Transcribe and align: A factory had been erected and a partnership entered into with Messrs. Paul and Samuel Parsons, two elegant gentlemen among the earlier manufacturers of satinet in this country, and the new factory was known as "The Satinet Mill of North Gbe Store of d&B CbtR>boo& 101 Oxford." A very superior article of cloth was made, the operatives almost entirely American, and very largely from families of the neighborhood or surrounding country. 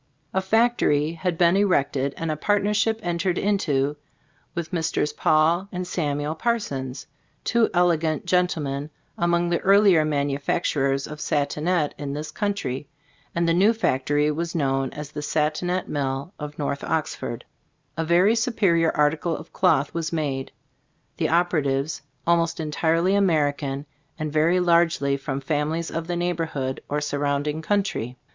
A 0.33 0.41
factory 0.41 1.11
had 1.11 1.37
been 1.37 1.55
erected 1.55 2.15
and 2.17 2.31
a 2.31 2.35
partnership 2.35 2.99
entered 3.03 3.37
into 3.37 3.97
with 4.55 4.73
Messrs. 4.73 5.13
Paul 5.13 5.67
and 5.71 5.85
Samuel 5.85 6.33
Parsons, 6.33 7.05
two 7.43 7.69
elegant 7.71 8.25
gentlemen 8.25 8.89
among 9.15 9.49
the 9.51 9.59
earlier 9.59 10.03
manufacturers 10.03 11.05
of 11.05 11.19
satinet 11.19 11.93
in 11.99 12.13
this 12.13 12.31
country, 12.31 12.89
and 13.35 13.47
the 13.47 13.53
new 13.53 13.73
factory 13.73 14.31
was 14.31 14.55
known 14.55 14.89
as 14.89 15.11
"The 15.11 15.21
Satinet 15.21 15.87
Mill 15.87 16.33
of 16.39 16.57
North 16.57 16.81
Gbe 16.81 17.05
Store 17.07 17.33
of 17.33 17.39
d&B 17.39 17.45
CbtR>boo& 17.45 17.45
101 17.45 17.45
Oxford." 17.45 17.45
A 17.97 18.03
very 18.07 18.35
superior 18.35 18.91
article 18.97 19.37
of 19.37 19.53
cloth 19.53 19.93
was 19.93 20.11
made, 20.11 20.51
the 21.17 21.29
operatives 21.29 22.01
almost 22.25 22.59
entirely 22.59 23.13
American, 23.13 23.85
and 24.17 24.33
very 24.33 24.59
largely 24.59 25.15
from 25.15 25.39
families 25.41 25.91
of 25.91 26.07
the 26.07 26.15
neighborhood 26.15 26.81
or 26.89 26.99
surrounding 27.01 27.61
country. 27.61 28.17